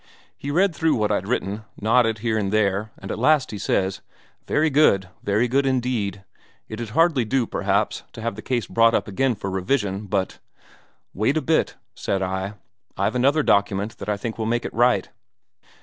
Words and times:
He 0.35 0.49
read 0.49 0.73
through 0.73 0.95
what 0.95 1.11
I'd 1.11 1.27
written, 1.27 1.63
nodded 1.79 2.17
here 2.25 2.35
and 2.35 2.51
there, 2.51 2.89
and 2.97 3.11
at 3.11 3.19
last 3.19 3.51
he 3.51 3.59
says: 3.59 4.01
'Very 4.47 4.71
good, 4.71 5.09
very 5.21 5.47
good 5.47 5.67
indeed. 5.67 6.23
It'd 6.67 6.89
hardly 6.89 7.23
do, 7.23 7.45
perhaps, 7.45 8.01
to 8.13 8.21
have 8.23 8.33
the 8.35 8.41
case 8.41 8.65
brought 8.65 8.95
up 8.95 9.07
again 9.07 9.35
for 9.35 9.51
revision, 9.51 10.07
but....' 10.07 10.39
'Wait 11.13 11.37
a 11.37 11.41
bit,' 11.43 11.75
said 11.93 12.23
I. 12.23 12.55
'I've 12.97 13.15
another 13.15 13.43
document 13.43 13.99
that 13.99 14.09
I 14.09 14.17
think 14.17 14.39
will 14.39 14.47
make 14.47 14.65
it 14.65 14.73
right.' 14.73 15.07